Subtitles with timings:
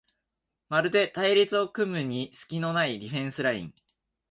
[0.67, 3.75] まるで隊列を組むようにすきのないディフェンスライン